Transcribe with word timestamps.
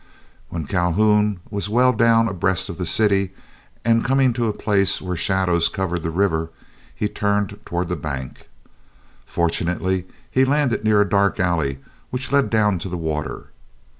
When 0.49 0.65
Calhoun 0.65 1.41
was 1.51 1.69
well 1.69 1.93
down 1.93 2.27
abreast 2.27 2.69
of 2.69 2.79
the 2.79 2.87
city, 2.87 3.35
and 3.85 4.03
coming 4.03 4.33
to 4.33 4.47
a 4.47 4.51
place 4.51 4.99
where 4.99 5.15
shadows 5.15 5.69
covered 5.69 6.01
the 6.01 6.09
river, 6.09 6.49
he 6.95 7.07
turned 7.07 7.59
toward 7.67 7.87
the 7.87 7.95
bank. 7.95 8.49
Fortunately 9.27 10.05
he 10.31 10.43
landed 10.43 10.83
near 10.83 11.01
a 11.01 11.07
dark 11.07 11.39
alley 11.39 11.77
which 12.09 12.31
led 12.31 12.49
down 12.49 12.79
to 12.79 12.89
the 12.89 12.97
water. 12.97 13.49